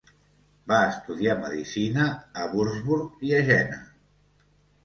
[0.71, 2.07] Va estudiar medicina
[2.41, 3.79] a Würzburg i a Jena.